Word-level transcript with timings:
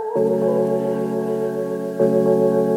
Thank 0.00 0.16
you. 1.98 2.67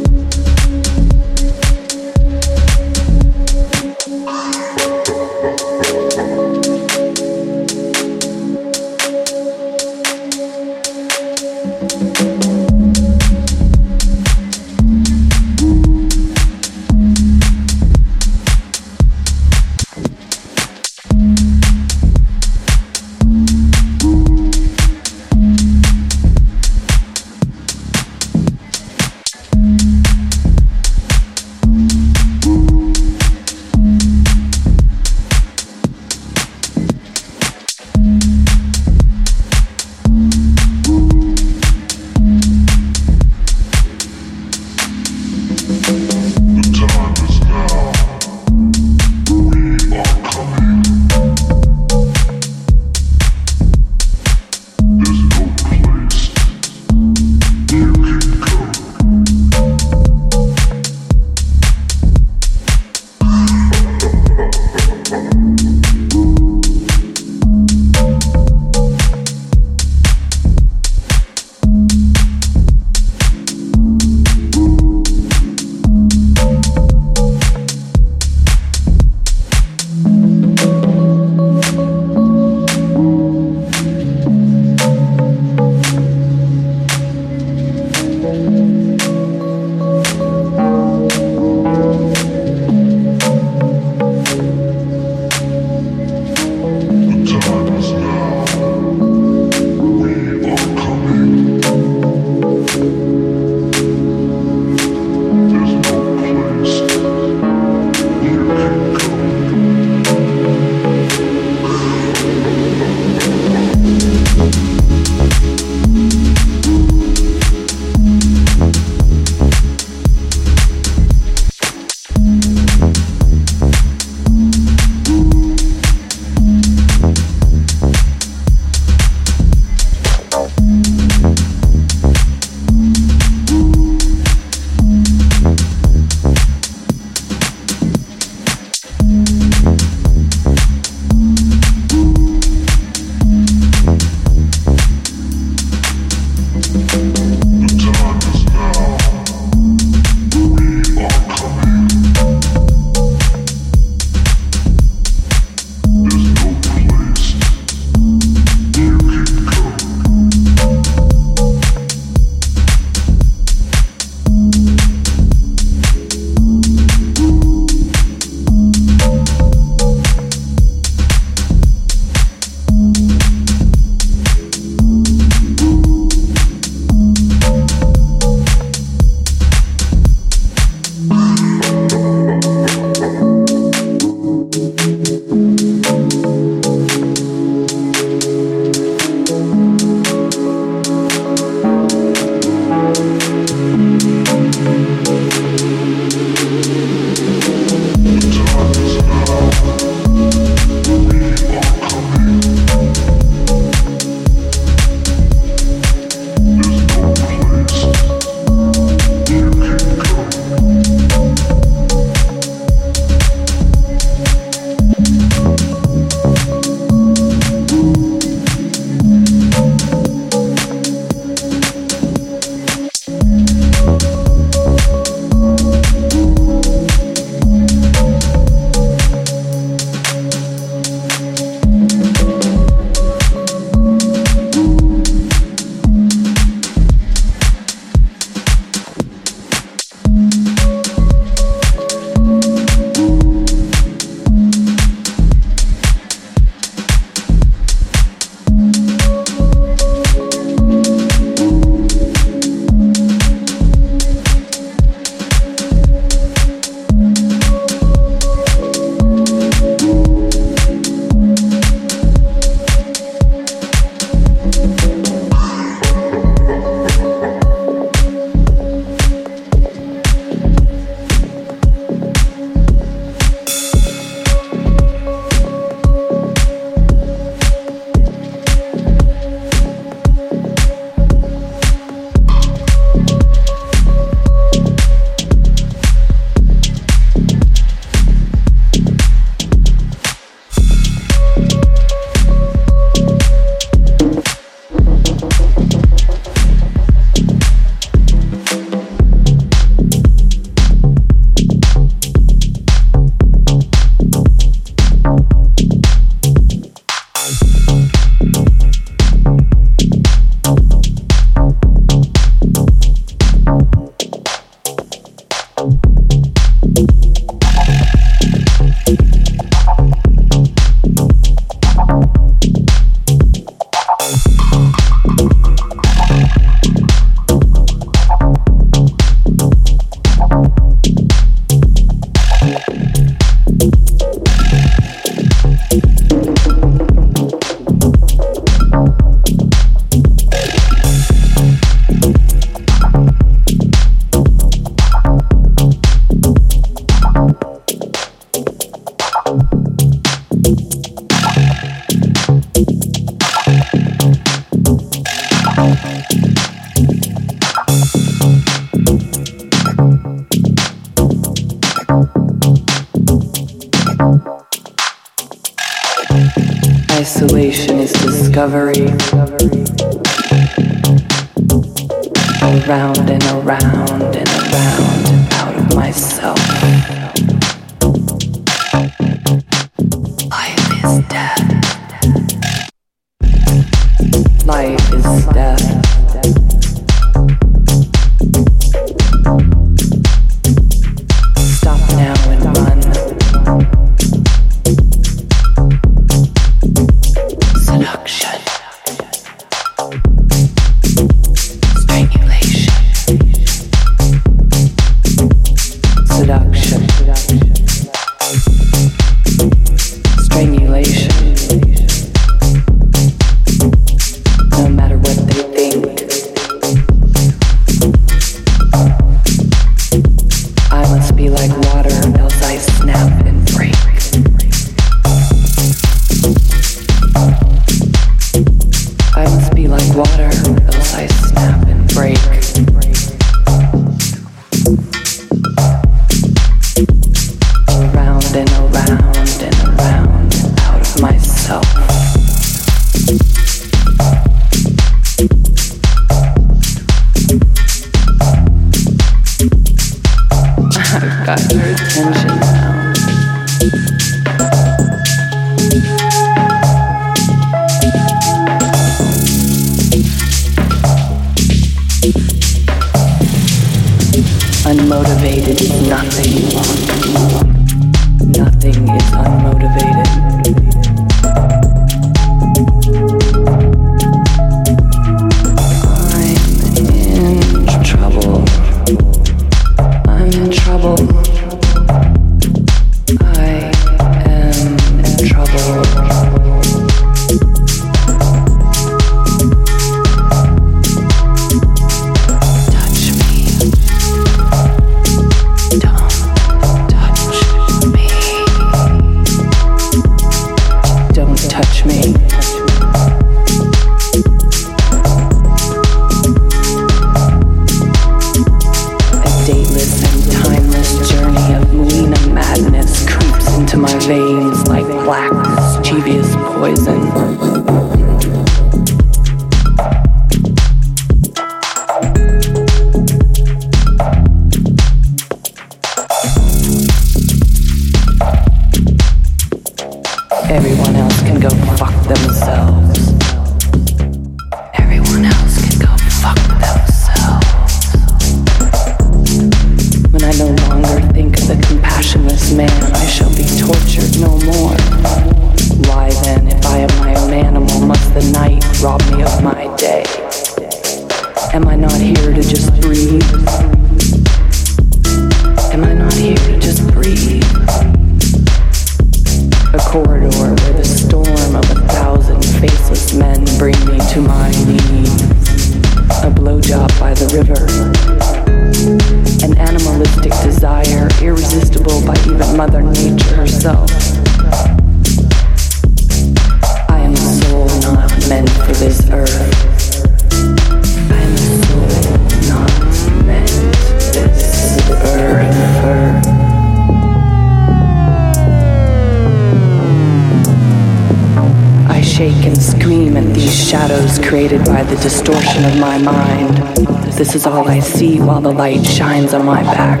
shines 599.08 599.32
on 599.32 599.46
my 599.46 599.62
back, 599.62 600.00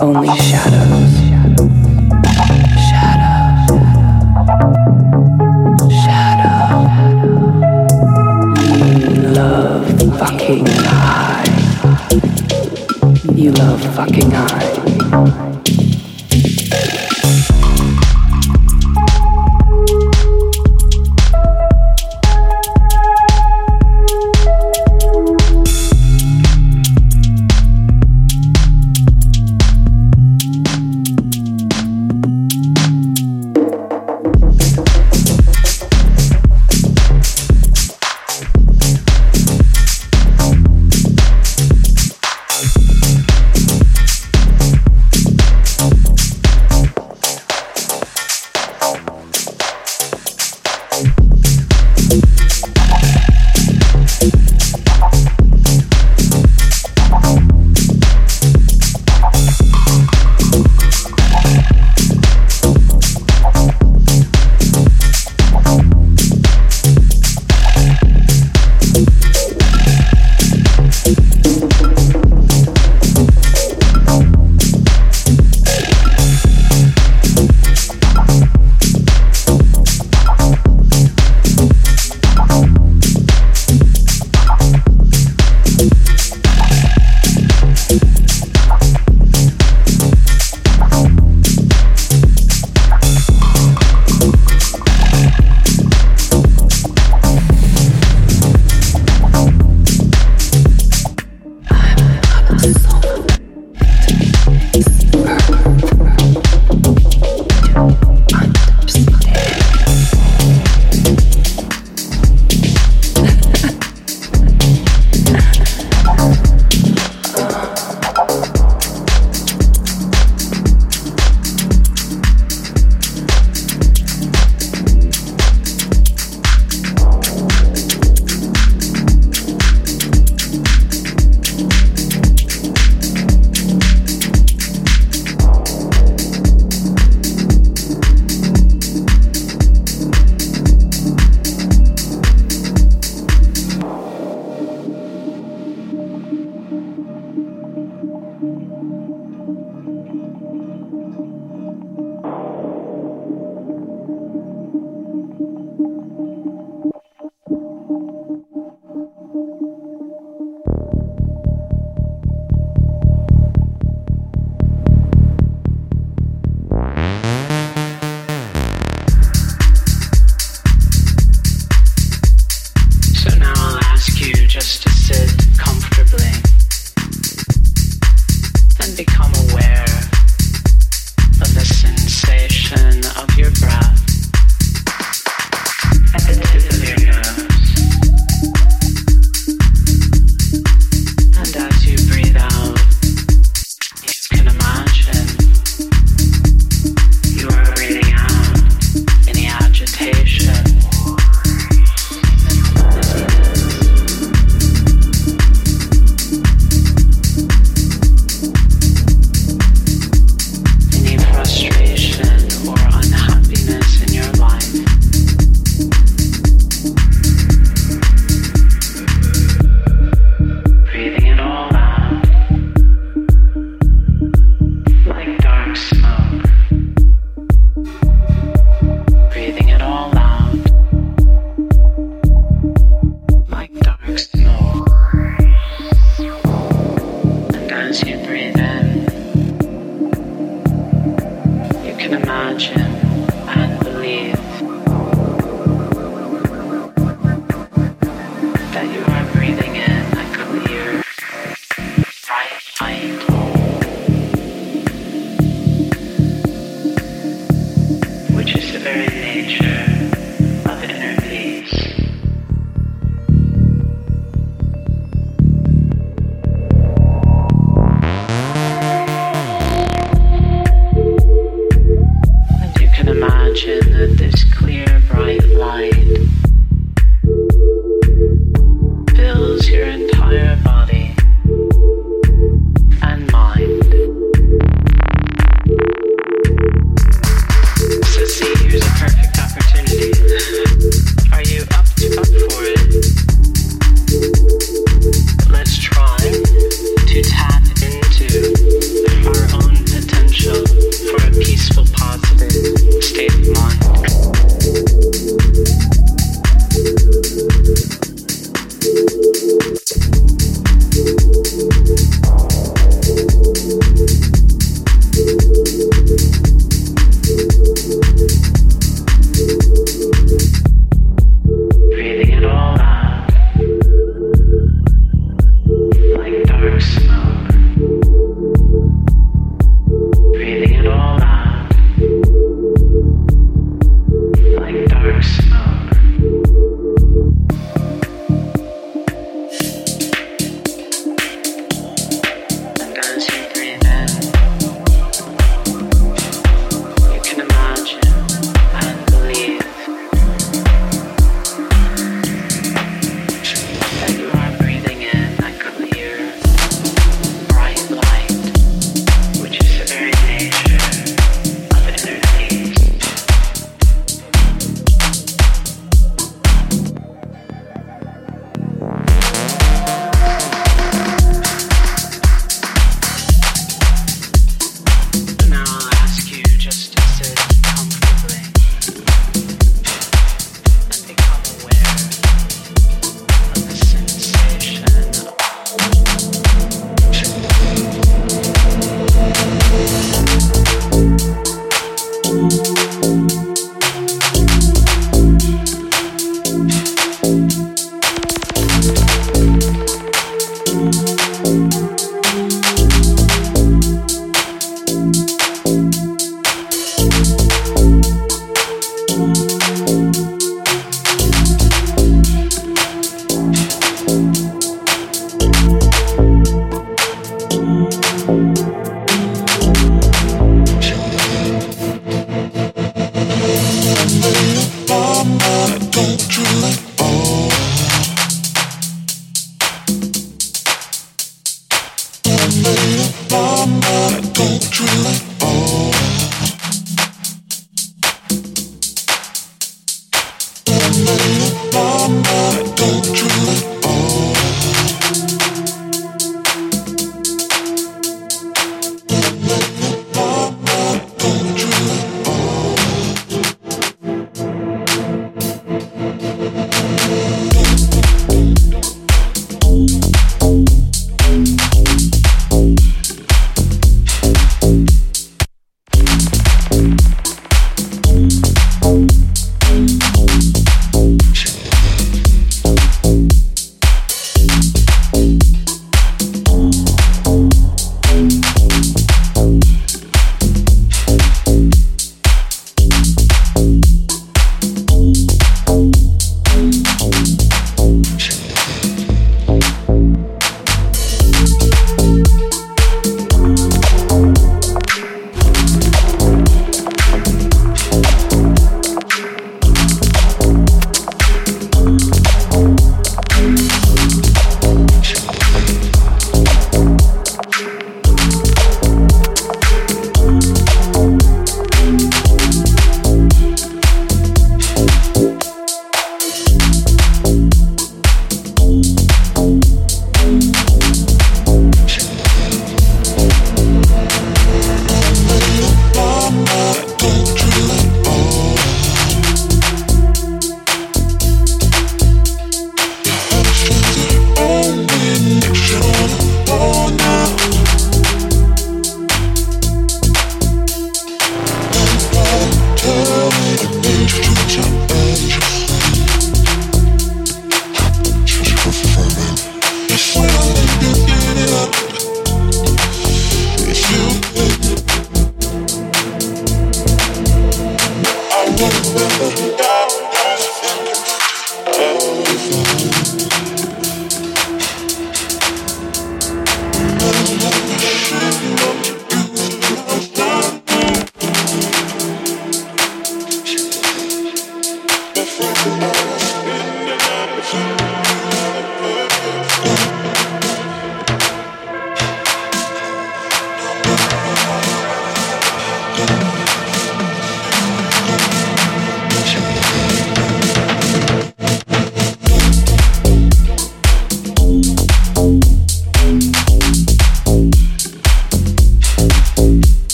only 0.00 0.28
shadows. 0.38 1.14
Shadow. 2.88 3.74
Shadow. 6.04 6.60
You 9.00 9.10
love 9.40 9.86
fucking 10.20 10.66
high. 10.68 11.46
You 13.34 13.50
love 13.50 13.82
fucking 13.96 14.30
high. 14.30 15.47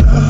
love. 0.00 0.12